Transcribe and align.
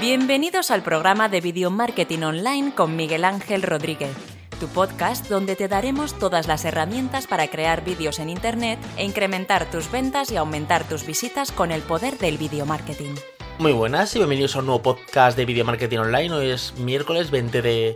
Bienvenidos 0.00 0.70
al 0.70 0.82
programa 0.82 1.30
de 1.30 1.40
Video 1.40 1.70
Marketing 1.70 2.18
Online 2.18 2.74
con 2.74 2.96
Miguel 2.96 3.24
Ángel 3.24 3.62
Rodríguez, 3.62 4.14
tu 4.60 4.68
podcast 4.68 5.26
donde 5.30 5.56
te 5.56 5.68
daremos 5.68 6.18
todas 6.18 6.46
las 6.46 6.66
herramientas 6.66 7.26
para 7.26 7.48
crear 7.48 7.82
vídeos 7.82 8.18
en 8.18 8.28
Internet 8.28 8.78
e 8.98 9.04
incrementar 9.06 9.70
tus 9.70 9.90
ventas 9.90 10.30
y 10.30 10.36
aumentar 10.36 10.86
tus 10.86 11.06
visitas 11.06 11.50
con 11.50 11.72
el 11.72 11.80
poder 11.80 12.18
del 12.18 12.36
video 12.36 12.66
marketing. 12.66 13.14
Muy 13.58 13.72
buenas 13.72 14.14
y 14.14 14.18
bienvenidos 14.18 14.54
a 14.54 14.58
un 14.58 14.66
nuevo 14.66 14.82
podcast 14.82 15.34
de 15.34 15.46
Video 15.46 15.64
Marketing 15.64 15.96
Online. 15.96 16.30
Hoy 16.30 16.50
es 16.50 16.74
miércoles 16.76 17.30
20 17.30 17.62
de, 17.62 17.94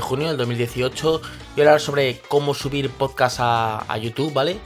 junio 0.00 0.28
del 0.28 0.36
2018 0.36 1.22
y 1.56 1.60
hablar 1.60 1.80
sobre 1.80 2.20
cómo 2.28 2.52
subir 2.52 2.90
podcast 2.90 3.38
a, 3.40 3.90
a 3.90 3.96
YouTube, 3.96 4.34
¿vale? 4.34 4.58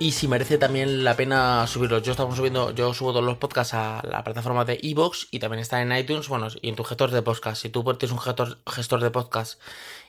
Y 0.00 0.12
si 0.12 0.28
merece 0.28 0.56
también 0.56 1.04
la 1.04 1.14
pena 1.14 1.66
subirlos. 1.66 2.02
Yo 2.02 2.12
estamos 2.12 2.34
subiendo, 2.34 2.70
yo 2.70 2.94
subo 2.94 3.12
todos 3.12 3.24
los 3.24 3.36
podcasts 3.36 3.74
a 3.74 4.00
la 4.02 4.24
plataforma 4.24 4.64
de 4.64 4.80
Evox 4.82 5.28
y 5.30 5.40
también 5.40 5.60
está 5.60 5.82
en 5.82 5.94
iTunes, 5.94 6.26
bueno, 6.26 6.48
y 6.62 6.70
en 6.70 6.74
tu 6.74 6.84
gestor 6.84 7.10
de 7.10 7.20
podcast. 7.20 7.60
Si 7.60 7.68
tú 7.68 7.84
tienes 7.98 8.10
un 8.10 8.18
gestor, 8.18 9.00
de 9.02 9.10
podcast 9.10 9.60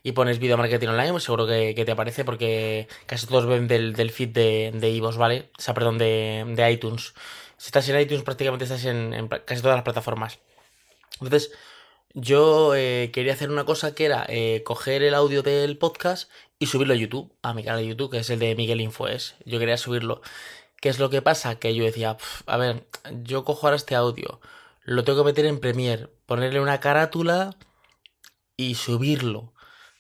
y 0.01 0.13
pones 0.13 0.39
video 0.39 0.57
marketing 0.57 0.87
online, 0.87 1.11
pues 1.11 1.23
seguro 1.25 1.45
que, 1.45 1.73
te 1.85 1.91
aparece 1.91 2.23
porque 2.23 2.87
casi 3.05 3.27
todos 3.27 3.45
ven 3.45 3.67
del, 3.67 4.11
feed 4.11 4.29
de, 4.29 4.71
de 4.73 4.95
Evox, 4.95 5.17
¿vale? 5.17 5.49
O 5.59 5.61
sea, 5.61 5.73
perdón, 5.73 5.97
de, 5.97 6.69
iTunes. 6.71 7.13
Si 7.57 7.67
estás 7.67 7.89
en 7.89 7.99
iTunes, 7.99 8.23
prácticamente 8.23 8.63
estás 8.63 8.85
en, 8.85 9.27
casi 9.27 9.61
todas 9.61 9.75
las 9.75 9.83
plataformas. 9.83 10.39
Entonces, 11.19 11.51
yo 12.13 12.75
eh, 12.75 13.11
quería 13.13 13.33
hacer 13.33 13.49
una 13.49 13.65
cosa 13.65 13.95
que 13.95 14.05
era 14.05 14.25
eh, 14.27 14.63
coger 14.63 15.03
el 15.03 15.13
audio 15.13 15.43
del 15.43 15.77
podcast 15.77 16.29
y 16.59 16.67
subirlo 16.67 16.93
a 16.93 16.97
YouTube, 16.97 17.33
a 17.41 17.53
mi 17.53 17.63
canal 17.63 17.81
de 17.81 17.87
YouTube, 17.87 18.11
que 18.11 18.19
es 18.19 18.29
el 18.29 18.39
de 18.39 18.55
Miguel 18.55 18.81
Infoes. 18.81 19.35
Yo 19.45 19.59
quería 19.59 19.77
subirlo. 19.77 20.21
¿Qué 20.81 20.89
es 20.89 20.99
lo 20.99 21.09
que 21.09 21.21
pasa? 21.21 21.59
Que 21.59 21.75
yo 21.75 21.83
decía, 21.83 22.17
a 22.47 22.57
ver, 22.57 22.87
yo 23.23 23.45
cojo 23.45 23.67
ahora 23.67 23.77
este 23.77 23.95
audio, 23.95 24.41
lo 24.83 25.03
tengo 25.03 25.19
que 25.19 25.25
meter 25.25 25.45
en 25.45 25.59
Premiere, 25.59 26.07
ponerle 26.25 26.59
una 26.59 26.79
carátula 26.79 27.55
y 28.57 28.75
subirlo. 28.75 29.53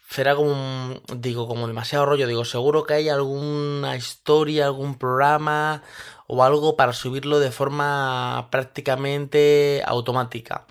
Será 0.09 0.35
como, 0.35 1.01
digo, 1.15 1.47
como 1.47 1.67
demasiado 1.67 2.05
rollo. 2.05 2.27
Digo, 2.27 2.43
seguro 2.45 2.83
que 2.83 2.95
hay 2.95 3.09
alguna 3.09 3.95
historia, 3.95 4.65
algún 4.65 4.97
programa 4.97 5.83
o 6.27 6.43
algo 6.43 6.75
para 6.75 6.93
subirlo 6.93 7.39
de 7.39 7.51
forma 7.51 8.49
prácticamente 8.51 9.81
automática. 9.85 10.67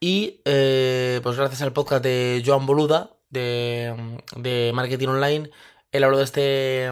Y 0.00 0.40
eh, 0.46 1.20
pues 1.22 1.36
gracias 1.36 1.60
al 1.60 1.74
podcast 1.74 2.02
de 2.02 2.42
Joan 2.44 2.64
Boluda, 2.64 3.10
de, 3.28 4.72
marketing 4.74 5.08
online, 5.08 5.50
él 5.92 6.04
habló 6.04 6.16
de 6.16 6.24
este 6.24 6.90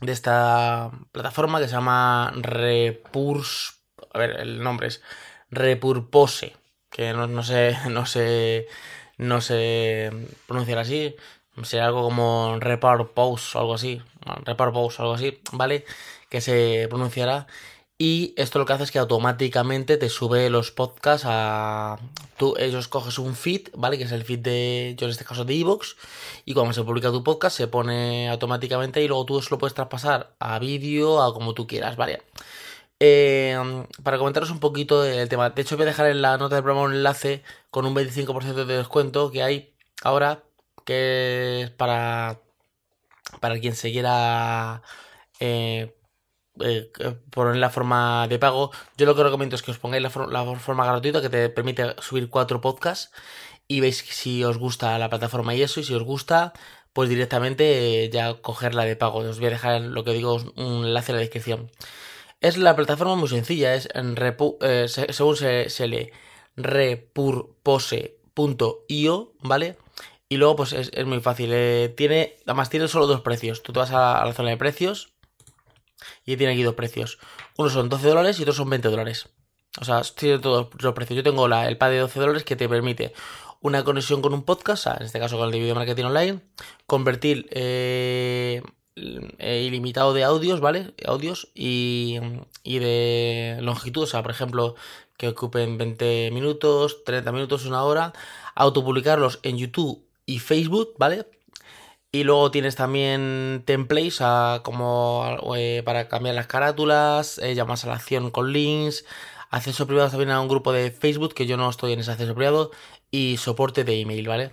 de 0.00 0.12
esta 0.12 0.90
plataforma 1.12 1.60
que 1.60 1.66
se 1.66 1.74
llama 1.74 2.32
Repurs 2.34 3.82
a 4.12 4.18
ver, 4.18 4.40
el 4.40 4.62
nombre 4.62 4.88
es 4.88 5.02
Repurpose, 5.50 6.56
que 6.90 7.12
no, 7.12 7.26
no 7.26 7.42
sé 7.42 7.76
no 7.90 8.06
sé 8.06 8.68
no 9.18 9.42
sé 9.42 10.10
pronunciar 10.46 10.78
así, 10.78 11.14
sería 11.62 11.86
algo 11.86 12.02
como 12.02 12.56
Repurpose 12.58 13.58
o 13.58 13.60
algo 13.60 13.74
así, 13.74 14.00
Repurpose 14.44 14.96
o 14.98 15.02
algo 15.02 15.14
así, 15.14 15.40
¿vale? 15.52 15.84
Que 16.30 16.40
se 16.40 16.86
pronunciará 16.88 17.46
y 18.04 18.34
esto 18.36 18.58
lo 18.58 18.66
que 18.66 18.72
hace 18.72 18.82
es 18.82 18.90
que 18.90 18.98
automáticamente 18.98 19.96
te 19.96 20.08
sube 20.08 20.50
los 20.50 20.72
podcasts 20.72 21.24
a... 21.24 22.00
Tú, 22.36 22.56
ellos 22.58 22.88
coges 22.88 23.16
un 23.20 23.36
feed, 23.36 23.68
¿vale? 23.76 23.96
Que 23.96 24.02
es 24.02 24.10
el 24.10 24.24
feed 24.24 24.40
de, 24.40 24.96
yo 24.98 25.06
en 25.06 25.12
este 25.12 25.24
caso 25.24 25.44
de 25.44 25.54
Evox. 25.54 25.94
Y 26.44 26.52
cuando 26.52 26.72
se 26.72 26.82
publica 26.82 27.12
tu 27.12 27.22
podcast 27.22 27.56
se 27.56 27.68
pone 27.68 28.28
automáticamente 28.28 29.00
y 29.00 29.06
luego 29.06 29.24
tú 29.24 29.38
eso 29.38 29.50
lo 29.52 29.58
puedes 29.58 29.74
traspasar 29.74 30.34
a 30.40 30.58
vídeo, 30.58 31.22
a 31.22 31.32
como 31.32 31.54
tú 31.54 31.68
quieras, 31.68 31.94
¿vale? 31.94 32.22
Eh, 32.98 33.56
para 34.02 34.18
comentaros 34.18 34.50
un 34.50 34.58
poquito 34.58 35.04
el 35.04 35.28
tema. 35.28 35.50
De 35.50 35.62
hecho 35.62 35.76
voy 35.76 35.84
a 35.84 35.86
dejar 35.86 36.06
en 36.06 36.22
la 36.22 36.36
nota 36.38 36.56
del 36.56 36.64
programa 36.64 36.88
un 36.88 36.94
enlace 36.94 37.44
con 37.70 37.86
un 37.86 37.94
25% 37.94 38.64
de 38.64 38.78
descuento 38.78 39.30
que 39.30 39.44
hay 39.44 39.74
ahora, 40.02 40.42
que 40.84 41.62
es 41.62 41.70
para, 41.70 42.40
para 43.38 43.60
quien 43.60 43.76
se 43.76 43.92
quiera... 43.92 44.82
Eh, 45.38 45.94
eh, 46.60 46.92
poner 47.30 47.56
la 47.56 47.70
forma 47.70 48.28
de 48.28 48.38
pago. 48.38 48.70
Yo 48.96 49.06
lo 49.06 49.16
que 49.16 49.22
recomiendo 49.22 49.56
es 49.56 49.62
que 49.62 49.70
os 49.70 49.78
pongáis 49.78 50.02
la, 50.02 50.10
forma 50.10 50.84
gratuita 50.84 51.22
que 51.22 51.30
te 51.30 51.48
permite 51.48 51.96
subir 52.00 52.28
cuatro 52.28 52.60
podcasts 52.60 53.10
y 53.68 53.80
veis 53.80 53.98
si 53.98 54.44
os 54.44 54.58
gusta 54.58 54.98
la 54.98 55.08
plataforma 55.08 55.54
y 55.54 55.62
eso. 55.62 55.80
Y 55.80 55.84
si 55.84 55.94
os 55.94 56.02
gusta, 56.02 56.52
pues 56.92 57.08
directamente 57.08 58.04
eh, 58.04 58.10
ya 58.10 58.34
cogerla 58.34 58.84
de 58.84 58.96
pago. 58.96 59.20
Os 59.20 59.38
voy 59.38 59.46
a 59.48 59.50
dejar 59.50 59.80
lo 59.80 60.04
que 60.04 60.12
digo 60.12 60.34
un 60.56 60.84
enlace 60.86 61.12
en 61.12 61.16
la 61.16 61.22
descripción. 61.22 61.70
Es 62.40 62.56
la 62.58 62.76
plataforma 62.76 63.16
muy 63.16 63.28
sencilla, 63.28 63.74
es 63.74 63.88
en 63.94 64.16
eh, 64.62 64.88
según 64.88 65.36
se, 65.36 65.88
lee 65.88 66.10
repurpose.io, 66.56 69.32
¿vale? 69.40 69.76
Y 70.28 70.36
luego 70.36 70.56
pues 70.56 70.72
es, 70.72 71.06
muy 71.06 71.20
fácil. 71.20 71.50
tiene, 71.96 72.36
además 72.46 72.70
tiene 72.70 72.88
solo 72.88 73.06
dos 73.06 73.20
precios. 73.20 73.62
Tú 73.62 73.72
te 73.72 73.78
vas 73.78 73.92
a 73.92 74.24
la 74.24 74.32
zona 74.34 74.50
de 74.50 74.56
precios 74.56 75.12
y 76.24 76.36
tiene 76.36 76.52
aquí 76.52 76.62
dos 76.62 76.74
precios. 76.74 77.18
Uno 77.56 77.70
son 77.70 77.88
12 77.88 78.08
dólares 78.08 78.38
y 78.38 78.42
otros 78.42 78.56
son 78.56 78.70
20 78.70 78.88
dólares. 78.88 79.28
O 79.80 79.84
sea, 79.84 80.02
tiene 80.02 80.38
todos 80.38 80.68
los 80.80 80.94
precios. 80.94 81.16
Yo 81.16 81.22
tengo 81.22 81.48
la, 81.48 81.68
el 81.68 81.78
pack 81.78 81.90
de 81.90 81.98
12 81.98 82.20
dólares 82.20 82.44
que 82.44 82.56
te 82.56 82.68
permite 82.68 83.14
una 83.60 83.84
conexión 83.84 84.20
con 84.20 84.34
un 84.34 84.42
podcast, 84.42 84.86
en 84.86 85.06
este 85.06 85.18
caso 85.20 85.38
con 85.38 85.46
el 85.46 85.52
de 85.52 85.60
video 85.60 85.74
marketing 85.74 86.04
online, 86.04 86.40
convertir 86.86 87.48
eh, 87.52 88.60
ilimitado 88.96 90.12
de 90.12 90.24
audios, 90.24 90.60
¿vale? 90.60 90.94
Audios 91.06 91.48
y, 91.54 92.18
y 92.64 92.78
de 92.80 93.58
longitud, 93.62 94.02
o 94.02 94.06
sea, 94.06 94.22
por 94.22 94.32
ejemplo, 94.32 94.74
que 95.16 95.28
ocupen 95.28 95.78
20 95.78 96.30
minutos, 96.32 97.04
30 97.04 97.32
minutos, 97.32 97.64
una 97.64 97.84
hora, 97.84 98.12
autopublicarlos 98.54 99.38
en 99.42 99.56
YouTube 99.56 100.04
y 100.26 100.40
Facebook, 100.40 100.94
¿vale? 100.98 101.26
Y 102.14 102.24
luego 102.24 102.50
tienes 102.50 102.76
también 102.76 103.62
templates 103.64 104.20
como 104.62 105.38
eh, 105.56 105.82
para 105.84 106.08
cambiar 106.08 106.34
las 106.34 106.46
carátulas, 106.46 107.38
eh, 107.38 107.54
llamas 107.54 107.84
a 107.84 107.88
la 107.88 107.94
acción 107.94 108.30
con 108.30 108.52
links, 108.52 109.06
acceso 109.50 109.86
privado 109.86 110.10
también 110.10 110.30
a 110.30 110.40
un 110.40 110.48
grupo 110.48 110.72
de 110.72 110.90
Facebook, 110.90 111.32
que 111.34 111.46
yo 111.46 111.56
no 111.56 111.70
estoy 111.70 111.94
en 111.94 112.00
ese 112.00 112.10
acceso 112.10 112.34
privado, 112.34 112.70
y 113.10 113.38
soporte 113.38 113.84
de 113.84 113.98
email, 114.00 114.28
¿vale? 114.28 114.52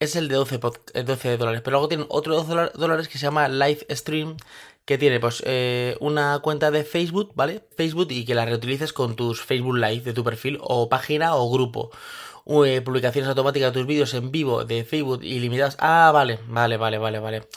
Es 0.00 0.16
el 0.16 0.28
de 0.28 0.36
12, 0.36 0.60
12 1.04 1.36
dólares. 1.36 1.60
Pero 1.62 1.72
luego 1.72 1.88
tienen 1.88 2.06
otro 2.08 2.34
12 2.42 2.78
dólares 2.78 3.08
que 3.08 3.18
se 3.18 3.24
llama 3.26 3.48
Live 3.48 3.86
Stream, 3.90 4.36
que 4.86 4.96
tiene 4.96 5.20
pues 5.20 5.42
eh, 5.46 5.96
una 6.00 6.38
cuenta 6.40 6.70
de 6.70 6.84
Facebook, 6.84 7.32
¿vale? 7.34 7.62
Facebook 7.76 8.08
y 8.10 8.24
que 8.24 8.34
la 8.34 8.46
reutilices 8.46 8.94
con 8.94 9.16
tus 9.16 9.42
Facebook 9.42 9.76
Live 9.76 10.00
de 10.02 10.14
tu 10.14 10.24
perfil 10.24 10.58
o 10.62 10.88
página 10.88 11.34
o 11.36 11.50
grupo. 11.50 11.90
Eh, 12.48 12.80
publicaciones 12.80 13.28
automáticas 13.28 13.72
de 13.72 13.78
tus 13.78 13.86
vídeos 13.86 14.14
en 14.14 14.30
vivo 14.30 14.64
de 14.64 14.82
Facebook 14.84 15.22
ilimitadas. 15.22 15.76
Ah, 15.80 16.10
vale, 16.14 16.38
vale, 16.48 16.78
vale, 16.78 16.96
vale, 16.96 17.18
vale. 17.18 17.48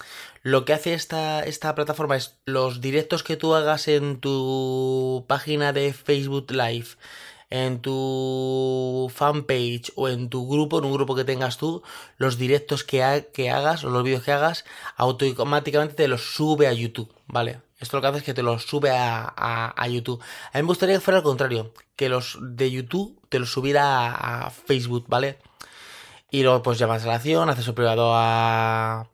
Lo 0.44 0.66
que 0.66 0.74
hace 0.74 0.94
esta, 0.94 1.44
esta 1.46 1.76
plataforma 1.76 2.18
es 2.18 2.42
los 2.46 2.82
directos 2.82 3.24
que 3.24 3.38
tú 3.38 3.54
hagas 3.56 3.88
en 3.88 4.20
tu 4.20 5.24
página 5.30 5.72
de 5.72 5.94
Facebook 5.94 6.52
Live, 6.52 6.88
en 7.50 7.82
tu 7.82 9.10
fanpage 9.14 9.94
o 9.96 10.10
en 10.10 10.30
tu 10.30 10.50
grupo, 10.50 10.80
en 10.80 10.86
un 10.86 10.94
grupo 10.94 11.16
que 11.16 11.24
tengas 11.24 11.58
tú, 11.58 11.84
los 12.18 12.38
directos 12.38 12.84
que, 12.84 13.30
que 13.34 13.50
hagas 13.50 13.86
o 13.86 13.90
los 13.92 14.04
vídeos 14.04 14.24
que 14.24 14.34
hagas, 14.34 14.66
automáticamente 14.98 15.96
te 15.96 16.08
los 16.10 16.34
sube 16.34 16.68
a 16.68 16.74
YouTube, 16.74 17.14
¿vale? 17.28 17.62
Esto 17.82 17.98
lo 17.98 18.02
que 18.02 18.08
hace 18.08 18.18
es 18.20 18.24
que 18.24 18.36
te 18.36 18.44
los 18.44 18.64
sube 18.64 18.92
a, 18.92 19.34
a, 19.76 19.88
YouTube. 19.88 20.22
A 20.54 20.58
mí 20.60 20.62
me 20.64 20.68
gustaría 20.68 20.96
que 20.96 21.02
fuera 21.02 21.18
al 21.18 21.24
contrario, 21.24 21.74
que 21.96 22.10
los 22.10 22.38
de 22.40 22.70
YouTube 22.72 23.20
te 23.30 23.40
los 23.40 23.52
subiera 23.52 24.12
a, 24.46 24.52
Facebook, 24.52 25.06
¿vale? 25.08 25.40
Y 26.30 26.44
luego 26.44 26.62
pues 26.64 26.78
llamas 26.80 27.04
a 27.04 27.08
la 27.08 27.16
acción, 27.16 27.50
acceso 27.50 27.76
privado 27.76 28.14
a, 28.16 29.10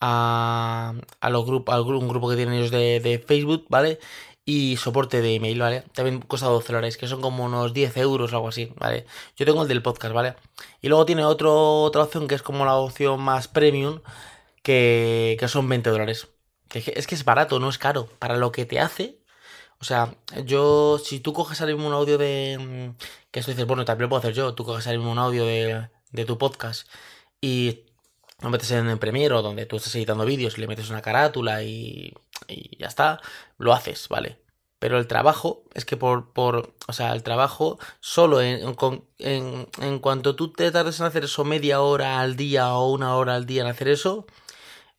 a, 0.00 0.94
a 1.20 1.30
los 1.30 1.46
grupos, 1.46 1.80
un 1.86 2.08
grupo 2.08 2.28
que 2.28 2.36
tienen 2.36 2.54
ellos 2.56 2.70
de, 2.72 3.00
de, 3.00 3.18
Facebook, 3.20 3.66
¿vale? 3.68 4.00
Y 4.44 4.76
soporte 4.76 5.22
de 5.22 5.36
email, 5.36 5.60
¿vale? 5.60 5.82
También 5.94 6.20
cuesta 6.20 6.48
12 6.48 6.72
dólares, 6.72 6.96
que 6.98 7.08
son 7.08 7.20
como 7.20 7.44
unos 7.44 7.72
10 7.72 7.96
euros 7.98 8.32
o 8.32 8.36
algo 8.36 8.48
así, 8.48 8.72
¿vale? 8.78 9.06
Yo 9.36 9.46
tengo 9.46 9.62
el 9.62 9.68
del 9.68 9.82
podcast, 9.82 10.14
¿vale? 10.14 10.34
Y 10.82 10.88
luego 10.88 11.06
tiene 11.06 11.24
otro, 11.24 11.82
otra 11.82 12.02
opción 12.04 12.28
que 12.28 12.34
es 12.34 12.42
como 12.42 12.64
la 12.64 12.76
opción 12.76 13.20
más 13.20 13.48
premium, 13.48 14.00
que, 14.62 15.36
que 15.40 15.48
son 15.48 15.68
20 15.68 15.90
dólares. 15.90 16.28
Es 16.78 17.06
que 17.06 17.14
es 17.14 17.24
barato, 17.24 17.60
no 17.60 17.68
es 17.68 17.78
caro. 17.78 18.06
Para 18.18 18.36
lo 18.36 18.52
que 18.52 18.66
te 18.66 18.80
hace. 18.80 19.20
O 19.80 19.84
sea, 19.84 20.14
yo, 20.44 20.98
si 20.98 21.20
tú 21.20 21.32
coges 21.32 21.60
ahora 21.60 21.74
mismo 21.74 21.88
un 21.88 21.94
audio 21.94 22.18
de. 22.18 22.94
Que 23.30 23.40
esto 23.40 23.52
dices, 23.52 23.66
bueno, 23.66 23.84
también 23.84 24.04
lo 24.04 24.08
puedo 24.10 24.20
hacer 24.20 24.34
yo. 24.34 24.54
Tú 24.54 24.64
coges 24.64 24.86
ahora 24.86 24.98
mismo 24.98 25.12
un 25.12 25.18
audio 25.18 25.44
de, 25.44 25.88
de 26.12 26.24
tu 26.24 26.38
podcast 26.38 26.88
y 27.40 27.84
lo 28.40 28.50
metes 28.50 28.70
en 28.70 28.98
Premiere 28.98 29.34
o 29.34 29.42
donde 29.42 29.66
tú 29.66 29.76
estás 29.76 29.94
editando 29.94 30.24
vídeos 30.24 30.58
le 30.58 30.66
metes 30.66 30.90
una 30.90 31.02
carátula 31.02 31.62
y, 31.62 32.14
y 32.48 32.78
ya 32.78 32.86
está, 32.86 33.20
lo 33.58 33.72
haces, 33.72 34.08
¿vale? 34.08 34.38
Pero 34.78 34.98
el 34.98 35.06
trabajo 35.06 35.64
es 35.72 35.84
que 35.84 35.96
por, 35.96 36.32
por 36.32 36.74
o 36.86 36.92
sea, 36.92 37.12
el 37.12 37.22
trabajo 37.22 37.78
solo 38.00 38.42
en, 38.42 38.76
en, 39.18 39.68
en 39.80 39.98
cuanto 39.98 40.36
tú 40.36 40.52
te 40.52 40.70
tardes 40.70 41.00
en 41.00 41.06
hacer 41.06 41.24
eso 41.24 41.44
media 41.44 41.80
hora 41.80 42.20
al 42.20 42.36
día 42.36 42.74
o 42.74 42.90
una 42.90 43.16
hora 43.16 43.34
al 43.34 43.46
día 43.46 43.62
en 43.62 43.68
hacer 43.68 43.88
eso, 43.88 44.26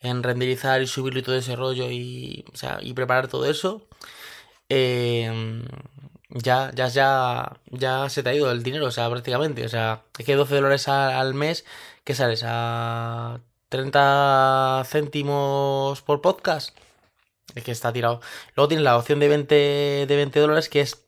en 0.05 0.23
renderizar 0.23 0.81
y 0.81 0.87
subirlo 0.87 1.19
y 1.19 1.23
todo 1.23 1.35
ese 1.35 1.55
rollo 1.55 1.89
y, 1.91 2.45
o 2.53 2.57
sea, 2.57 2.79
y 2.81 2.93
preparar 2.93 3.27
todo 3.27 3.45
eso, 3.45 3.87
eh, 4.69 5.63
ya, 6.29 6.71
ya, 6.75 6.87
ya, 6.87 7.59
ya 7.71 8.09
se 8.09 8.23
te 8.23 8.29
ha 8.29 8.33
ido 8.33 8.51
el 8.51 8.63
dinero, 8.63 8.87
o 8.87 8.91
sea, 8.91 9.09
prácticamente. 9.09 9.65
O 9.65 9.69
sea, 9.69 10.03
es 10.17 10.25
que 10.25 10.35
12 10.35 10.55
dólares 10.55 10.87
al 10.87 11.33
mes, 11.33 11.65
¿qué 12.03 12.13
sales? 12.15 12.43
¿A 12.45 13.39
30 13.69 14.83
céntimos 14.85 16.01
por 16.01 16.21
podcast? 16.21 16.77
Es 17.55 17.63
que 17.63 17.71
está 17.71 17.93
tirado. 17.93 18.21
Luego 18.55 18.67
tienes 18.67 18.83
la 18.83 18.97
opción 18.97 19.19
de 19.19 19.29
20, 19.29 19.55
de 20.07 20.15
20 20.15 20.39
dólares 20.39 20.69
que 20.69 20.81
es 20.81 21.05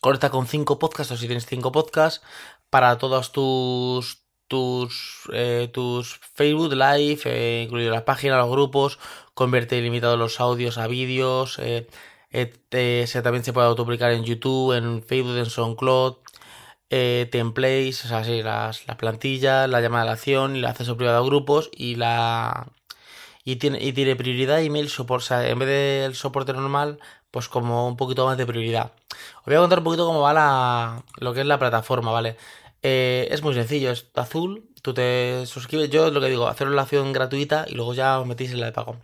conecta 0.00 0.30
con 0.30 0.46
5 0.46 0.78
podcasts 0.78 1.12
o 1.12 1.16
si 1.16 1.26
tienes 1.26 1.46
5 1.46 1.72
podcasts 1.72 2.22
para 2.70 2.98
todos 2.98 3.32
tus 3.32 4.25
tus 4.48 5.28
eh, 5.32 5.68
tus 5.72 6.18
Facebook 6.34 6.72
Live, 6.72 7.20
eh, 7.24 7.62
incluido 7.64 7.92
la 7.92 8.04
página, 8.04 8.38
los 8.38 8.50
grupos, 8.50 8.98
convierte 9.34 9.78
ilimitado 9.78 10.16
los 10.16 10.40
audios 10.40 10.78
a 10.78 10.86
vídeos, 10.86 11.58
eh, 11.58 11.86
se, 12.30 13.22
también 13.22 13.44
se 13.44 13.52
puede 13.52 13.66
autopublicar 13.68 14.12
en 14.12 14.24
YouTube, 14.24 14.72
en 14.76 15.02
Facebook, 15.02 15.36
en 15.36 15.46
SoundCloud, 15.46 16.16
templates, 16.88 18.04
o 18.04 18.08
sea, 18.08 18.20
las, 18.42 18.86
las 18.86 18.96
plantillas, 18.96 19.68
la 19.68 19.80
llamada 19.80 20.02
a 20.02 20.06
la 20.06 20.12
acción, 20.12 20.56
el 20.56 20.64
acceso 20.64 20.96
privado 20.96 21.18
a 21.18 21.26
grupos 21.26 21.70
y 21.72 21.96
la 21.96 22.68
y 23.46 23.56
tiene, 23.56 23.78
y 23.82 23.92
tiene 23.92 24.16
prioridad 24.16 24.60
email 24.60 24.88
support. 24.88 25.24
En 25.30 25.58
vez 25.60 25.68
del 25.68 26.14
soporte 26.16 26.52
normal, 26.52 26.98
pues 27.30 27.48
como 27.48 27.86
un 27.86 27.96
poquito 27.96 28.26
más 28.26 28.36
de 28.36 28.44
prioridad. 28.46 28.92
Os 29.38 29.46
voy 29.46 29.54
a 29.54 29.58
contar 29.60 29.78
un 29.78 29.84
poquito 29.84 30.06
cómo 30.06 30.20
va 30.20 30.32
la, 30.32 31.04
lo 31.18 31.32
que 31.32 31.40
es 31.42 31.46
la 31.46 31.58
plataforma, 31.58 32.10
¿vale? 32.10 32.36
Eh, 32.82 33.28
es 33.30 33.42
muy 33.42 33.54
sencillo, 33.54 33.90
es 33.90 34.10
azul, 34.14 34.68
tú 34.82 34.94
te 34.94 35.44
suscribes, 35.46 35.90
yo 35.90 36.10
lo 36.10 36.20
que 36.20 36.28
digo, 36.28 36.46
hacer 36.46 36.68
una 36.68 36.82
acción 36.82 37.12
gratuita 37.12 37.64
y 37.68 37.74
luego 37.74 37.94
ya 37.94 38.20
os 38.20 38.26
metís 38.26 38.52
en 38.52 38.60
la 38.60 38.66
de 38.66 38.72
pago. 38.72 38.98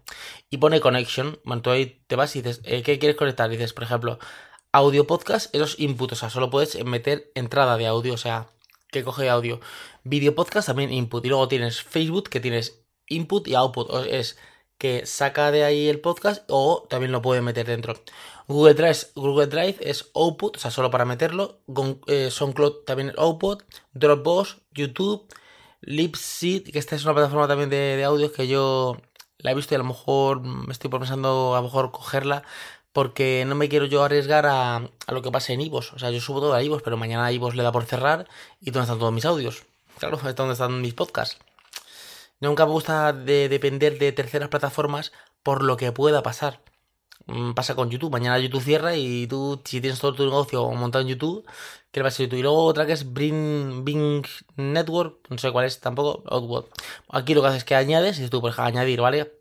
Y 0.51 0.59
pone 0.59 0.81
connection, 0.81 1.39
bueno, 1.45 1.63
tú 1.63 1.71
ahí 1.71 2.03
te 2.07 2.17
vas 2.17 2.37
y 2.37 2.43
dices, 2.43 2.61
eh, 2.65 2.83
¿qué 2.83 2.99
quieres 2.99 3.17
conectar? 3.17 3.51
dices, 3.51 3.73
por 3.73 3.85
ejemplo, 3.85 4.19
audio 4.73 5.07
podcast, 5.07 5.55
esos 5.55 5.79
inputs, 5.81 6.13
o 6.13 6.17
sea, 6.17 6.31
solo 6.31 6.51
puedes 6.51 6.83
meter 6.85 7.31
entrada 7.35 7.77
de 7.77 7.87
audio, 7.87 8.15
o 8.15 8.19
sea, 8.19 8.49
que 8.93 9.03
coge 9.03 9.29
audio. 9.31 9.59
Video 10.05 10.35
podcast 10.35 10.69
también 10.69 10.93
input. 10.93 11.25
Y 11.25 11.29
luego 11.31 11.49
tienes 11.49 11.83
Facebook, 11.83 12.29
que 12.29 12.41
tienes 12.41 12.85
input 13.09 13.49
y 13.49 13.55
output. 13.55 14.07
Es 14.07 14.39
que 14.83 15.07
saca 15.07 15.53
de 15.53 15.63
ahí 15.63 15.89
el 15.89 16.01
podcast 16.01 16.43
o 16.49 16.85
también 16.91 17.13
lo 17.13 17.23
puede 17.23 17.41
meter 17.41 17.69
dentro. 17.69 17.95
Google 18.49 18.75
Drive, 18.75 19.13
Google 19.15 19.47
Drive 19.47 19.77
es 19.79 20.11
output, 20.13 20.57
o 20.57 20.59
sea, 20.59 20.73
solo 20.73 20.91
para 20.91 21.05
meterlo. 21.05 21.61
Eh, 22.09 22.33
SoundCloud 22.33 22.83
también 22.85 23.11
es 23.11 23.15
output. 23.17 23.63
Dropbox, 23.95 24.57
YouTube, 24.73 25.33
Lipseed, 25.83 26.65
que 26.73 26.81
esta 26.81 26.97
es 26.97 27.05
una 27.05 27.15
plataforma 27.15 27.47
también 27.47 27.71
de, 27.71 28.03
audios 28.03 28.33
que 28.33 28.49
yo 28.49 28.97
la 29.39 29.53
he 29.53 29.55
visto 29.55 29.73
y 29.73 29.77
a 29.77 29.79
lo 29.79 29.85
mejor 29.85 30.41
me 30.41 30.73
estoy 30.73 30.91
pensando 30.91 31.55
a 31.55 31.59
lo 31.59 31.63
mejor 31.63 31.93
cogerla 31.93 32.43
porque 32.93 33.45
no 33.47 33.55
me 33.55 33.69
quiero 33.69 33.87
yo 33.87 34.03
arriesgar 34.03 34.47
a, 34.47 34.91
lo 35.07 35.23
que 35.23 35.31
pase 35.31 35.53
en 35.53 35.61
Ivos. 35.61 35.93
O 35.93 36.01
sea, 36.01 36.11
yo 36.11 36.21
subo 36.21 36.41
todo 36.41 36.55
a 36.55 36.63
Ivos, 36.65 36.83
pero 36.83 36.97
mañana 36.97 37.31
Ivos 37.31 37.55
le 37.55 37.63
da 37.63 37.71
por 37.71 37.85
cerrar 37.85 38.27
y 38.61 38.73
dónde 38.73 38.87
están 38.87 38.99
todos 38.99 39.13
mis 39.13 39.27
audios. 39.27 39.63
Claro, 40.01 40.17
es 40.17 40.35
donde 40.35 40.55
están 40.55 40.81
mis 40.81 40.95
podcasts. 40.95 41.39
Nunca 42.43 42.67
me 42.67 42.73
gusta 42.73 43.13
de 43.13 43.49
depender 43.49 43.99
de 43.99 44.11
terceras 44.11 44.49
plataformas 44.49 45.13
por 45.45 45.63
lo 45.63 45.77
que 45.77 45.93
pueda 45.93 46.25
pasar. 46.25 46.61
Mm, 47.27 47.53
pasa 47.55 47.77
con 47.77 47.89
YouTube. 47.91 48.11
Mañana 48.11 48.39
YouTube 48.39 48.63
cierra 48.63 48.97
y 48.97 49.29
tú, 49.29 49.61
si 49.65 49.81
tienes 49.81 50.01
todo 50.01 50.15
tu 50.15 50.25
negocio 50.25 50.69
montado 50.73 51.03
en 51.03 51.09
YouTube, 51.09 51.47
¿qué 51.93 52.01
le 52.01 52.05
va 52.05 52.09
a 52.09 52.13
YouTube? 52.13 52.39
Y 52.39 52.43
luego 52.43 52.65
otra 52.65 52.85
que 52.87 52.93
es 52.95 53.13
Bring, 53.13 53.85
Bing 53.85 54.27
Network, 54.57 55.19
no 55.31 55.39
sé 55.39 55.53
cuál 55.53 55.67
es 55.67 55.81
tampoco, 55.81 56.25
Outward. 56.29 56.67
Aquí 57.11 57.35
lo 57.35 57.43
que 57.43 57.49
haces 57.49 57.59
es 57.59 57.65
que 57.65 57.77
añades, 57.77 58.19
y 58.19 58.29
tú 58.29 58.41
puedes 58.41 58.59
añadir, 58.59 59.01
¿vale? 59.01 59.33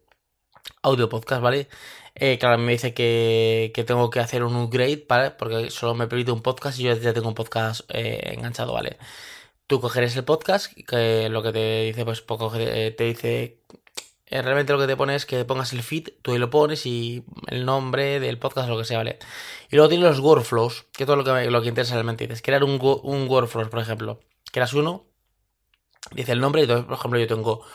Audio 0.84 1.10
podcast, 1.10 1.42
¿vale? 1.42 1.70
Eh, 2.16 2.38
claro, 2.40 2.58
me 2.60 2.74
dice 2.74 2.94
que, 2.94 3.74
tengo 3.88 4.10
que 4.12 4.20
hacer 4.20 4.44
un 4.44 4.56
upgrade, 4.56 5.06
¿vale? 5.10 5.32
Porque 5.32 5.72
solo 5.72 5.96
me 5.96 6.08
permite 6.08 6.32
un 6.32 6.42
podcast 6.44 6.80
y 6.80 6.84
yo 6.84 6.96
ya 6.96 7.14
tengo 7.14 7.30
un 7.30 7.36
podcast 7.36 7.82
eh, 7.90 8.34
enganchado, 8.36 8.74
¿vale? 8.74 8.98
Tú 9.72 9.80
cogeres 9.80 10.18
el 10.18 10.26
podcast, 10.26 10.74
que 10.86 11.30
lo 11.30 11.42
que 11.42 11.54
te 11.54 11.84
dice, 11.84 12.04
pues 12.04 12.20
poco, 12.20 12.52
eh, 12.58 12.92
te 12.92 13.06
dice, 13.06 13.62
eh, 14.26 14.42
realmente 14.42 14.74
lo 14.74 14.80
que 14.80 14.86
te 14.86 14.98
pone 14.98 15.16
es 15.16 15.26
que 15.26 15.46
pongas 15.46 15.72
el 15.72 15.82
feed, 15.82 16.10
tú 16.22 16.34
ahí 16.34 16.40
lo 16.40 16.50
pones 16.50 16.86
y 16.86 17.24
el 17.48 17.64
nombre 17.64 18.20
del 18.20 18.38
podcast, 18.38 18.68
lo 18.68 18.78
que 18.78 18.84
sea, 18.84 18.98
¿vale? 18.98 19.18
Y 19.70 19.78
luego 19.78 19.88
tienes 19.88 20.10
los 20.10 20.20
workflows, 20.20 20.88
que 20.92 21.06
todo 21.06 21.16
lo 21.16 21.24
que, 21.24 21.50
lo 21.50 21.62
que 21.62 21.70
interesa 21.70 21.94
realmente. 21.94 22.28
Dices, 22.28 22.42
crear 22.42 22.66
un, 22.66 22.80
un 22.82 23.30
workflow, 23.30 23.70
por 23.70 23.80
ejemplo. 23.80 24.20
Creas 24.52 24.74
uno, 24.74 25.06
dice 26.12 26.34
el 26.34 26.42
nombre, 26.42 26.60
y 26.60 26.64
entonces, 26.66 26.86
por 26.86 26.98
ejemplo, 26.98 27.18
yo 27.18 27.28
tengo 27.28 27.66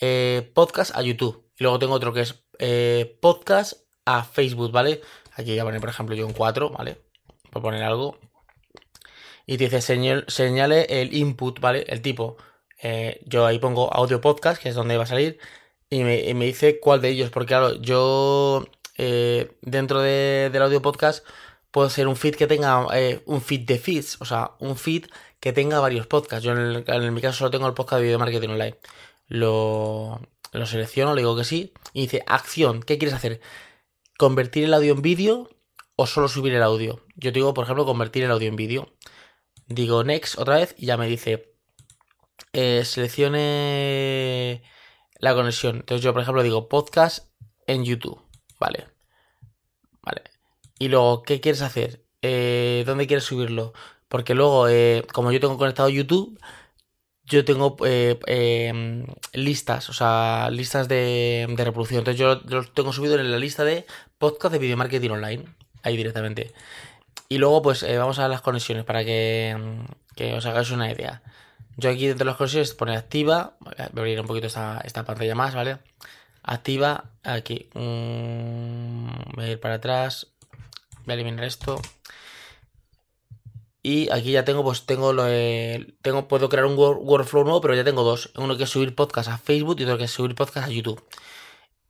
eh, 0.00 0.52
podcast 0.54 0.94
a 0.94 1.00
YouTube. 1.00 1.50
Y 1.58 1.64
luego 1.64 1.78
tengo 1.78 1.94
otro 1.94 2.12
que 2.12 2.20
es 2.20 2.44
podcast 3.22 3.72
a 4.04 4.22
Facebook, 4.22 4.70
¿vale? 4.70 5.00
Aquí 5.32 5.54
ya 5.54 5.64
pone, 5.64 5.80
por 5.80 5.88
ejemplo, 5.88 6.14
yo 6.14 6.26
un 6.26 6.34
4, 6.34 6.68
¿vale? 6.68 7.00
Por 7.50 7.62
poner 7.62 7.82
algo 7.84 8.18
y 9.48 9.56
te 9.56 9.68
dice 9.68 9.80
señale 10.28 11.00
el 11.00 11.14
input, 11.14 11.58
¿vale? 11.58 11.84
El 11.88 12.02
tipo. 12.02 12.36
Eh, 12.82 13.22
yo 13.24 13.46
ahí 13.46 13.58
pongo 13.58 13.92
audio 13.94 14.20
podcast, 14.20 14.62
que 14.62 14.68
es 14.68 14.74
donde 14.74 14.98
va 14.98 15.04
a 15.04 15.06
salir, 15.06 15.38
y 15.88 16.04
me, 16.04 16.34
dice 16.44 16.80
cuál 16.80 17.00
de 17.00 17.08
ellos, 17.08 17.30
porque 17.30 17.48
claro, 17.48 17.80
yo 17.80 18.66
eh, 18.98 19.50
dentro 19.62 20.02
del 20.02 20.62
audio 20.62 20.82
podcast 20.82 21.26
puedo 21.70 21.88
ser 21.88 22.08
un 22.08 22.16
feed 22.16 22.34
que 22.36 22.46
tenga 22.46 22.86
eh, 22.92 23.22
un 23.24 23.40
feed 23.40 23.62
de 23.66 23.78
feeds, 23.78 24.20
o 24.20 24.26
sea, 24.26 24.52
un 24.60 24.76
feed 24.76 25.06
que 25.40 25.54
tenga 25.54 25.80
varios 25.80 26.06
podcasts. 26.06 26.44
Yo 26.44 26.52
en, 26.52 26.84
en 26.86 27.14
mi 27.14 27.22
caso 27.22 27.38
solo 27.38 27.50
tengo 27.50 27.66
el 27.66 27.74
podcast 27.74 28.00
de 28.00 28.06
video 28.06 28.18
marketing 28.18 28.50
online. 28.50 28.78
Lo, 29.28 30.20
lo 30.52 30.66
selecciono, 30.66 31.14
le 31.14 31.22
digo 31.22 31.36
que 31.36 31.44
sí, 31.44 31.72
y 31.94 32.02
dice 32.02 32.22
acción, 32.26 32.82
¿qué 32.82 32.98
quieres 32.98 33.14
hacer? 33.14 33.40
¿Convertir 34.18 34.64
el 34.64 34.74
audio 34.74 34.92
en 34.92 35.02
vídeo 35.02 35.48
o 35.96 36.06
solo 36.06 36.28
subir 36.28 36.54
el 36.54 36.62
audio? 36.62 37.00
Yo 37.16 37.32
te 37.32 37.38
digo, 37.38 37.54
por 37.54 37.64
ejemplo, 37.64 37.86
convertir 37.86 38.24
el 38.24 38.30
audio 38.30 38.48
en 38.48 38.56
vídeo 38.56 38.92
digo 39.68 40.02
next 40.04 40.38
otra 40.38 40.56
vez 40.56 40.74
y 40.78 40.86
ya 40.86 40.96
me 40.96 41.06
dice 41.06 41.54
eh, 42.52 42.84
seleccione 42.84 44.62
la 45.18 45.34
conexión. 45.34 45.76
Entonces 45.76 46.02
yo, 46.02 46.12
por 46.12 46.22
ejemplo, 46.22 46.42
digo 46.42 46.68
podcast 46.68 47.28
en 47.66 47.84
YouTube. 47.84 48.20
Vale. 48.58 48.88
Vale. 50.02 50.22
Y 50.78 50.88
luego, 50.88 51.22
¿qué 51.22 51.40
quieres 51.40 51.62
hacer? 51.62 52.04
Eh, 52.22 52.84
¿Dónde 52.86 53.06
quieres 53.06 53.24
subirlo? 53.24 53.72
Porque 54.08 54.34
luego, 54.34 54.68
eh, 54.68 55.04
como 55.12 55.32
yo 55.32 55.40
tengo 55.40 55.58
conectado 55.58 55.88
YouTube, 55.88 56.38
yo 57.24 57.44
tengo 57.44 57.76
em, 57.84 59.06
listas, 59.34 59.90
o 59.90 59.92
sea, 59.92 60.48
listas 60.50 60.88
de, 60.88 61.46
de, 61.48 61.64
reproducción. 61.64 61.98
Entonces 62.00 62.18
yo 62.18 62.36
los 62.46 62.72
tengo 62.72 62.92
subido 62.92 63.18
en 63.18 63.30
la 63.30 63.38
lista 63.38 63.64
de 63.64 63.86
podcast 64.18 64.52
de 64.52 64.58
video 64.58 64.76
marketing 64.78 65.10
online. 65.10 65.44
Ahí 65.82 65.96
directamente. 65.96 66.52
Y 67.28 67.38
luego, 67.38 67.62
pues 67.62 67.82
eh, 67.82 67.98
vamos 67.98 68.18
a 68.18 68.28
las 68.28 68.40
conexiones 68.40 68.84
para 68.84 69.04
que, 69.04 69.56
os 70.36 70.46
hagáis 70.46 70.70
una 70.70 70.90
idea. 70.90 71.22
Yo 71.76 71.90
aquí 71.90 72.06
dentro 72.06 72.24
de 72.24 72.30
las 72.30 72.36
conexiones 72.36 72.74
pone 72.74 72.96
activa. 72.96 73.56
Voy 73.60 73.74
a 73.78 73.84
abrir 73.84 74.20
un 74.20 74.26
poquito 74.26 74.46
esta, 74.46 75.04
pantalla 75.04 75.34
más, 75.34 75.54
¿vale? 75.54 75.78
Activa, 76.42 77.04
aquí. 77.22 77.68
Mm, 77.74 79.34
voy 79.34 79.44
a 79.44 79.50
ir 79.52 79.60
para 79.60 79.74
atrás. 79.74 80.28
Voy 81.04 81.12
a 81.12 81.14
eliminar 81.14 81.44
esto. 81.44 81.80
Y 83.82 84.10
aquí 84.10 84.32
ya 84.32 84.44
tengo, 84.44 84.64
pues 84.64 84.86
tengo 84.86 85.12
lo 85.12 85.24
tengo, 86.02 86.28
puedo 86.28 86.48
crear 86.48 86.66
un 86.66 86.76
workflow 86.76 87.44
nuevo, 87.44 87.60
pero 87.60 87.74
ya 87.74 87.84
tengo 87.84 88.02
dos. 88.02 88.32
Uno 88.36 88.56
que 88.56 88.64
es 88.64 88.70
subir 88.70 88.94
podcast 88.94 89.28
a 89.28 89.38
Facebook 89.38 89.80
y 89.80 89.84
otro 89.84 89.98
que 89.98 90.04
es 90.04 90.10
subir 90.10 90.34
podcast 90.34 90.66
a 90.66 90.70
YouTube. 90.70 91.02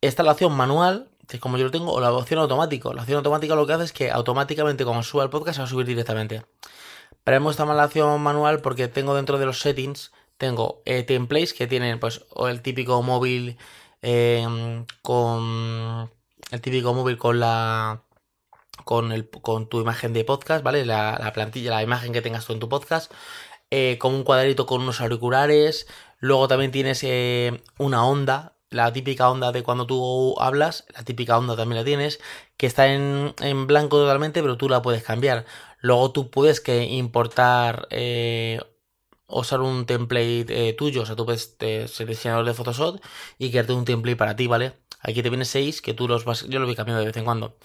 Esta 0.01 0.21
es 0.21 0.25
la 0.25 0.33
opción 0.33 0.53
manual, 0.53 1.09
como 1.37 1.57
yo 1.57 1.65
lo 1.65 1.71
tengo, 1.71 1.91
o 1.91 1.99
la 1.99 2.11
opción 2.11 2.39
automático. 2.39 2.93
La 2.93 3.01
opción 3.01 3.17
automática 3.17 3.53
lo 3.55 3.67
que 3.67 3.73
hace 3.73 3.83
es 3.83 3.93
que 3.93 4.09
automáticamente 4.09 4.83
cuando 4.83 5.03
suba 5.03 5.23
el 5.23 5.29
podcast 5.29 5.57
se 5.57 5.61
va 5.61 5.67
a 5.67 5.69
subir 5.69 5.85
directamente. 5.85 6.43
Pero 7.23 7.37
hemos 7.37 7.51
estado 7.51 7.73
la 7.75 7.85
opción 7.85 8.21
manual 8.21 8.61
porque 8.61 8.87
tengo 8.87 9.13
dentro 9.13 9.37
de 9.37 9.45
los 9.45 9.59
settings, 9.59 10.11
tengo 10.37 10.81
eh, 10.85 11.03
templates 11.03 11.53
que 11.53 11.67
tienen 11.67 11.99
pues 11.99 12.25
el 12.47 12.61
típico 12.61 13.03
móvil 13.03 13.57
em, 14.01 14.85
con 15.03 16.09
el 16.51 16.61
típico 16.61 16.93
móvil 16.93 17.17
con 17.17 17.39
la 17.39 18.03
con 18.85 19.11
el 19.11 19.29
con 19.29 19.67
tu 19.69 19.81
imagen 19.81 20.13
de 20.13 20.23
podcast, 20.23 20.63
¿vale? 20.63 20.85
La, 20.85 21.31
plantilla, 21.33 21.71
la 21.71 21.83
imagen 21.83 22.13
que 22.13 22.21
tengas 22.21 22.45
tú 22.45 22.53
en 22.53 22.59
tu 22.59 22.69
podcast, 22.69 23.11
eh, 23.69 23.97
con 23.99 24.13
un 24.15 24.23
cuadrito 24.23 24.65
con 24.65 24.81
unos 24.81 25.01
auriculares. 25.01 25.87
Luego 26.19 26.47
también 26.47 26.71
tienes 26.71 27.03
eh, 27.03 27.61
una 27.77 28.05
onda 28.05 28.58
la 28.69 28.93
típica 28.93 29.29
onda 29.29 29.51
de 29.51 29.63
cuando 29.63 29.87
tú 29.87 30.35
hablas, 30.39 30.85
la 30.95 31.03
típica 31.03 31.37
onda 31.37 31.55
también 31.55 31.77
la 31.79 31.85
tienes, 31.85 32.19
que 32.57 32.67
está 32.67 32.87
en, 32.93 33.33
blanco 33.67 33.97
totalmente, 33.97 34.41
pero 34.41 34.57
tú 34.57 34.69
la 34.69 34.81
puedes 34.81 35.03
cambiar. 35.03 35.45
Luego 35.79 36.11
tú 36.11 36.29
puedes 36.29 36.61
que 36.61 36.83
importar, 36.85 37.87
eh, 37.91 38.59
usar 39.27 39.61
un 39.61 39.85
template 39.85 40.69
eh, 40.69 40.73
tuyo, 40.73 41.03
o 41.03 41.05
sea, 41.05 41.15
tú 41.15 41.25
puedes 41.25 41.55
ser 41.59 42.07
diseñador 42.07 42.45
de 42.45 42.53
Photoshop 42.53 43.01
y 43.37 43.51
crearte 43.51 43.73
un 43.73 43.85
template 43.85 44.17
para 44.17 44.35
ti, 44.35 44.47
¿vale? 44.47 44.73
Aquí 45.01 45.23
te 45.23 45.29
viene 45.29 45.45
6 45.45 45.81
que 45.81 45.93
tú 45.93 46.07
los 46.07 46.25
vas, 46.25 46.45
yo 46.47 46.59
los 46.59 46.67
voy 46.67 46.75
cambiando 46.75 46.99
de 47.01 47.07
vez 47.07 47.17
en 47.17 47.25
cuando. 47.25 47.57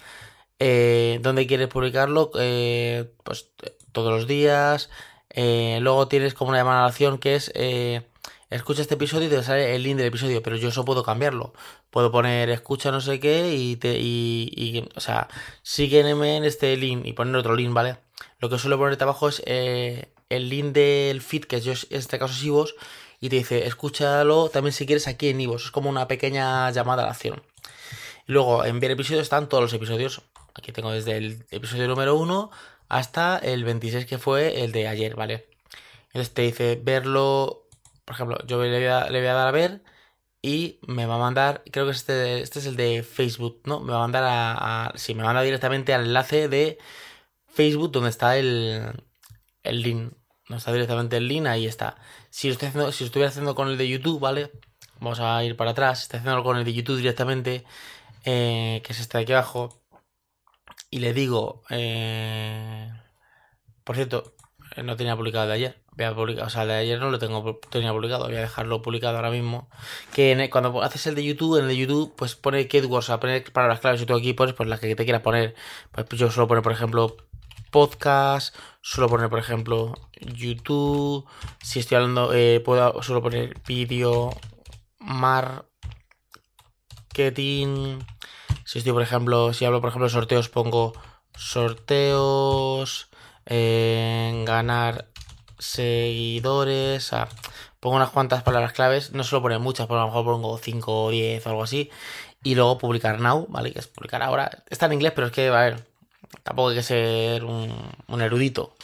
Eh, 0.58 1.18
¿Dónde 1.22 1.46
quieres 1.46 1.68
publicarlo? 1.68 2.30
pues 2.32 3.50
todos 3.92 4.12
los 4.12 4.26
días. 4.28 4.90
luego 5.36 6.08
tienes 6.08 6.34
como 6.34 6.50
una 6.50 6.58
llamada 6.58 6.86
acción 6.86 7.18
que 7.18 7.34
es 7.36 7.52
escucha 8.54 8.82
este 8.82 8.94
episodio 8.94 9.26
y 9.26 9.30
te 9.30 9.42
sale 9.42 9.74
el 9.74 9.82
link 9.82 9.96
del 9.96 10.06
episodio, 10.06 10.42
pero 10.42 10.56
yo 10.56 10.68
eso 10.68 10.84
puedo 10.84 11.02
cambiarlo. 11.02 11.52
Puedo 11.90 12.12
poner 12.12 12.50
escucha 12.50 12.90
no 12.90 13.00
sé 13.00 13.18
qué 13.20 13.54
y 13.54 13.76
te, 13.76 14.88
o 14.94 15.00
sea, 15.00 15.28
sígueme 15.62 16.36
en 16.36 16.44
este 16.44 16.76
link 16.76 17.04
y 17.04 17.12
poner 17.14 17.36
otro 17.36 17.56
link, 17.56 17.72
¿vale? 17.72 17.96
Lo 18.38 18.48
que 18.48 18.58
suelo 18.58 18.78
poner 18.78 19.02
abajo 19.02 19.28
es 19.28 19.42
eh, 19.46 20.08
el 20.28 20.48
link 20.48 20.72
del 20.72 21.20
feed, 21.20 21.44
que 21.44 21.60
yo, 21.60 21.72
en 21.72 21.98
este 21.98 22.18
caso 22.18 22.32
es 22.32 22.44
Ivos, 22.44 22.74
y 23.20 23.28
te 23.28 23.36
dice, 23.36 23.66
escúchalo 23.66 24.48
también 24.50 24.72
si 24.72 24.86
quieres 24.86 25.08
aquí 25.08 25.28
en 25.28 25.40
Ivos. 25.40 25.66
Es 25.66 25.70
como 25.70 25.90
una 25.90 26.06
pequeña 26.08 26.70
llamada 26.70 27.02
a 27.02 27.06
la 27.06 27.12
acción. 27.12 27.42
Luego, 28.26 28.64
en 28.64 28.80
ver 28.80 28.92
episodios 28.92 29.22
están 29.22 29.48
todos 29.48 29.62
los 29.62 29.72
episodios. 29.72 30.22
Aquí 30.54 30.72
tengo 30.72 30.92
desde 30.92 31.16
el 31.16 31.44
episodio 31.50 31.88
número 31.88 32.14
1 32.14 32.50
hasta 32.88 33.38
el 33.38 33.64
26 33.64 34.06
que 34.06 34.18
fue 34.18 34.62
el 34.62 34.72
de 34.72 34.86
ayer, 34.86 35.16
¿vale? 35.16 35.48
Entonces 36.14 36.32
te 36.32 36.42
dice 36.42 36.80
verlo, 36.80 37.63
por 38.04 38.14
ejemplo, 38.14 38.38
yo 38.46 38.62
le 38.62 38.78
voy 38.78 38.86
a, 38.86 39.34
dar 39.34 39.48
a 39.48 39.50
ver 39.50 39.82
y 40.42 40.80
me 40.86 41.06
va 41.06 41.16
a 41.16 41.18
mandar, 41.18 41.62
creo 41.72 41.86
que 41.86 41.92
este, 41.92 42.40
este 42.42 42.58
es 42.60 42.66
el 42.66 42.76
de 42.76 43.02
Facebook, 43.02 43.62
¿no? 43.66 43.80
Me 43.80 43.92
va 43.92 43.98
a 43.98 44.02
mandar 44.02 44.24
a, 44.24 44.88
a 44.88 44.98
sí, 44.98 45.14
me 45.14 45.24
manda 45.24 45.42
directamente 45.42 45.94
al 45.94 46.06
enlace 46.06 46.48
de 46.48 46.78
Facebook 47.48 47.92
donde 47.92 48.10
está 48.10 48.36
el, 48.38 48.92
el 49.62 49.82
link. 49.82 50.12
No 50.48 50.56
está 50.56 50.72
directamente 50.72 51.16
el 51.16 51.28
link, 51.28 51.46
ahí 51.46 51.66
está. 51.66 51.96
Si 52.30 52.48
lo 52.48 52.52
estoy 52.52 52.68
haciendo, 52.68 52.92
si 52.92 53.04
estuviera 53.04 53.30
haciendo 53.30 53.54
con 53.54 53.68
el 53.68 53.78
de 53.78 53.88
YouTube, 53.88 54.20
¿vale? 54.20 54.52
Vamos 55.00 55.20
a 55.20 55.42
ir 55.44 55.56
para 55.56 55.70
atrás. 55.72 56.02
Estoy 56.02 56.20
haciendo 56.20 56.42
con 56.44 56.58
el 56.58 56.64
de 56.64 56.74
YouTube 56.74 56.98
directamente, 56.98 57.64
eh, 58.24 58.82
que 58.84 58.92
es 58.92 59.00
este 59.00 59.18
de 59.18 59.24
aquí 59.24 59.32
abajo. 59.32 59.82
Y 60.90 61.00
le 61.00 61.12
digo, 61.14 61.62
eh, 61.70 62.90
por 63.84 63.96
cierto, 63.96 64.34
eh, 64.76 64.82
no 64.82 64.96
tenía 64.96 65.16
publicado 65.16 65.46
de 65.48 65.54
ayer. 65.54 65.83
Voy 65.96 66.06
a 66.06 66.14
publicar, 66.14 66.46
o 66.46 66.50
sea, 66.50 66.66
de 66.66 66.74
ayer 66.74 66.98
no 66.98 67.10
lo 67.10 67.20
tengo 67.20 67.60
tenía 67.70 67.92
publicado, 67.92 68.24
voy 68.24 68.34
a 68.34 68.40
dejarlo 68.40 68.82
publicado 68.82 69.16
ahora 69.16 69.30
mismo. 69.30 69.68
Que 70.12 70.48
cuando 70.50 70.82
haces 70.82 71.06
el 71.06 71.14
de 71.14 71.24
YouTube, 71.24 71.56
en 71.58 71.64
el 71.64 71.68
de 71.68 71.76
YouTube, 71.76 72.12
pues 72.16 72.34
pone 72.34 72.66
keywords, 72.66 73.06
o 73.06 73.06
sea, 73.06 73.20
pone 73.20 73.40
palabras 73.42 73.78
claves 73.80 74.02
y 74.02 74.06
tú 74.06 74.14
aquí 74.14 74.32
pones 74.32 74.54
pues 74.54 74.68
las 74.68 74.80
que 74.80 74.96
te 74.96 75.04
quieras 75.04 75.22
poner. 75.22 75.54
Pues 75.92 76.08
yo 76.10 76.30
suelo 76.30 76.48
poner, 76.48 76.64
por 76.64 76.72
ejemplo, 76.72 77.16
podcast, 77.70 78.54
suelo 78.82 79.08
poner, 79.08 79.28
por 79.30 79.38
ejemplo, 79.38 79.94
YouTube. 80.20 81.26
Si 81.62 81.78
estoy 81.78 81.96
hablando, 81.96 82.34
eh, 82.34 82.60
puedo 82.64 83.02
suelo 83.02 83.22
poner 83.22 83.54
vídeo, 83.66 84.30
marketing. 84.98 85.68
Si 88.64 88.78
estoy, 88.78 88.92
por 88.92 89.02
ejemplo, 89.02 89.52
si 89.52 89.64
hablo, 89.64 89.80
por 89.80 89.90
ejemplo, 89.90 90.06
de 90.06 90.12
sorteos, 90.12 90.48
pongo 90.48 90.92
sorteos, 91.36 93.08
eh, 93.46 94.42
ganar 94.46 95.08
seguidores. 95.58 97.10
pongo 97.80 97.96
unas 97.96 98.10
cuantas 98.10 98.42
palabras 98.42 98.72
claves. 98.72 99.12
No 99.12 99.24
suelo 99.24 99.42
poner 99.42 99.58
muchas, 99.58 99.86
pero 99.86 100.00
a 100.00 100.02
lo 100.02 100.08
mejor 100.08 100.24
pongo 100.24 100.58
5 100.58 101.04
o 101.04 101.10
10 101.10 101.46
o 101.46 101.50
algo 101.50 101.62
así. 101.62 101.90
Y 102.42 102.54
luego 102.54 102.78
publicar 102.78 103.20
now, 103.20 103.46
¿vale? 103.48 103.72
Que 103.72 103.78
es 103.80 103.86
publicar 103.86 104.22
ahora. 104.22 104.64
Está 104.70 104.86
en 104.86 104.94
inglés, 104.94 105.12
pero 105.14 105.28
es 105.28 105.32
que, 105.32 105.48
a 105.48 105.60
ver, 105.62 105.94
Tampoco 106.42 106.70
hay 106.70 106.76
que 106.76 106.82
ser 106.82 107.44
un, 107.44 108.20
erudito. 108.20 108.74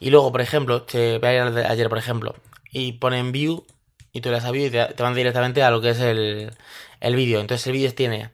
Y 0.00 0.10
luego, 0.10 0.32
por 0.32 0.40
ejemplo, 0.40 0.82
te 0.82 1.18
voy 1.18 1.28
a 1.28 1.34
ir 1.34 1.58
ayer, 1.66 1.88
por 1.88 1.98
ejemplo, 1.98 2.34
y 2.70 2.92
ponen 2.92 3.32
view 3.32 3.64
y 4.12 4.20
tú 4.20 4.28
le 4.28 4.36
das 4.36 4.44
a 4.44 4.50
view 4.50 4.66
y 4.66 4.70
te, 4.70 5.02
van 5.02 5.14
directamente 5.14 5.62
a 5.62 5.70
lo 5.70 5.80
que 5.80 5.90
es 5.90 6.00
el, 6.00 6.52
el 7.00 7.16
vídeo. 7.16 7.40
Entonces 7.40 7.66
el 7.66 7.72
vídeo 7.74 7.94
tiene 7.94 8.30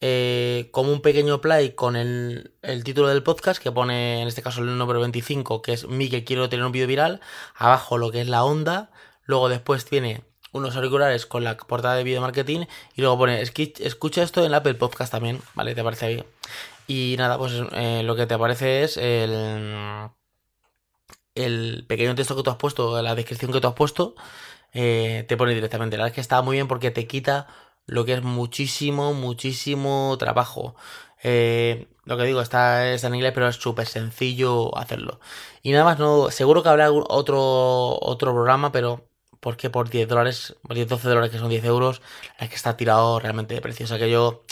eh, 0.00 0.68
como 0.72 0.92
un 0.92 1.00
pequeño 1.00 1.40
play 1.40 1.72
con 1.72 1.96
el, 1.96 2.54
el, 2.62 2.84
título 2.84 3.08
del 3.08 3.22
podcast 3.22 3.62
que 3.62 3.72
pone 3.72 4.20
en 4.20 4.28
este 4.28 4.42
caso 4.42 4.60
el 4.60 4.76
número 4.76 5.00
25 5.00 5.62
que 5.62 5.72
es 5.72 5.88
mi 5.88 6.10
que 6.10 6.24
quiero 6.24 6.48
tener 6.48 6.66
un 6.66 6.72
vídeo 6.72 6.86
viral. 6.86 7.20
Abajo 7.54 7.98
lo 7.98 8.10
que 8.10 8.20
es 8.20 8.28
la 8.28 8.44
onda. 8.44 8.90
Luego 9.24 9.48
después 9.48 9.84
tiene 9.84 10.22
unos 10.52 10.76
auriculares 10.76 11.26
con 11.26 11.44
la 11.44 11.56
portada 11.56 11.96
de 11.96 12.04
video 12.04 12.20
marketing 12.20 12.66
y 12.94 13.00
luego 13.02 13.18
pone 13.18 13.40
escucha 13.40 14.22
esto 14.22 14.44
en 14.44 14.54
Apple 14.54 14.74
Podcast 14.74 15.12
también, 15.12 15.40
¿vale? 15.54 15.74
¿Te 15.74 15.82
parece 15.82 16.08
bien? 16.08 16.26
Y 16.86 17.16
nada, 17.18 17.38
pues 17.38 17.52
eh, 17.72 18.02
lo 18.04 18.16
que 18.16 18.26
te 18.26 18.34
aparece 18.34 18.84
es 18.84 18.96
el, 18.96 20.08
el 21.34 21.84
pequeño 21.88 22.14
texto 22.14 22.36
que 22.36 22.42
tú 22.42 22.50
has 22.50 22.56
puesto, 22.56 23.00
la 23.02 23.14
descripción 23.14 23.52
que 23.52 23.60
tú 23.60 23.68
has 23.68 23.74
puesto, 23.74 24.14
eh, 24.72 25.24
te 25.28 25.36
pone 25.36 25.54
directamente. 25.54 25.96
La 25.96 26.04
verdad 26.04 26.12
es 26.12 26.14
que 26.14 26.20
está 26.20 26.42
muy 26.42 26.56
bien 26.56 26.68
porque 26.68 26.90
te 26.90 27.06
quita 27.06 27.48
lo 27.86 28.04
que 28.04 28.14
es 28.14 28.22
muchísimo, 28.22 29.14
muchísimo 29.14 30.16
trabajo. 30.18 30.74
Eh, 31.22 31.88
lo 32.04 32.16
que 32.16 32.24
digo, 32.24 32.40
está, 32.40 32.92
está 32.92 33.08
en 33.08 33.16
inglés, 33.16 33.32
pero 33.34 33.48
es 33.48 33.56
súper 33.56 33.86
sencillo 33.86 34.76
hacerlo. 34.76 35.20
Y 35.62 35.72
nada 35.72 35.84
más, 35.84 35.98
no, 35.98 36.30
seguro 36.30 36.62
que 36.62 36.68
habrá 36.68 36.90
otro, 36.92 37.98
otro 38.00 38.32
programa, 38.32 38.72
pero 38.72 39.08
porque 39.40 39.70
por 39.70 39.90
10 39.90 40.08
dólares, 40.08 40.56
10, 40.68 40.88
12 40.88 41.08
dólares 41.08 41.30
que 41.30 41.38
son 41.38 41.48
10 41.48 41.64
euros, 41.64 42.02
es 42.38 42.48
que 42.48 42.56
está 42.56 42.76
tirado 42.76 43.20
realmente 43.20 43.54
de 43.54 43.60
precio. 43.60 43.84
O 43.84 43.88
sea 43.88 43.98
que 43.98 44.10
yo 44.10 44.44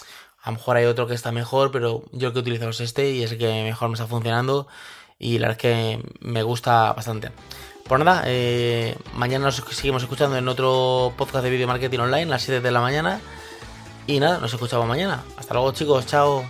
a 0.42 0.50
lo 0.50 0.56
mejor 0.58 0.76
hay 0.76 0.84
otro 0.86 1.06
que 1.06 1.14
está 1.14 1.32
mejor, 1.32 1.70
pero 1.72 2.04
yo 2.12 2.32
que 2.32 2.40
utilizo 2.40 2.68
es 2.68 2.80
este 2.80 3.10
y 3.10 3.22
es 3.22 3.32
el 3.32 3.38
que 3.38 3.64
mejor 3.64 3.88
me 3.88 3.94
está 3.94 4.06
funcionando. 4.06 4.66
Y 5.18 5.38
la 5.38 5.48
verdad 5.48 5.66
es 5.66 5.72
que 5.72 6.16
me 6.20 6.42
gusta 6.42 6.92
bastante. 6.92 7.32
Pues 7.86 8.02
nada, 8.02 8.22
eh, 8.26 8.96
mañana 9.14 9.44
nos 9.44 9.56
seguimos 9.56 10.02
escuchando 10.02 10.38
en 10.38 10.48
otro 10.48 11.12
podcast 11.18 11.44
de 11.44 11.50
video 11.50 11.66
marketing 11.66 11.98
online 11.98 12.22
a 12.22 12.26
las 12.26 12.42
7 12.42 12.62
de 12.62 12.70
la 12.70 12.80
mañana. 12.80 13.20
Y 14.06 14.20
nada, 14.20 14.38
nos 14.38 14.54
escuchamos 14.54 14.86
mañana. 14.86 15.22
Hasta 15.36 15.52
luego 15.52 15.72
chicos, 15.72 16.06
chao. 16.06 16.44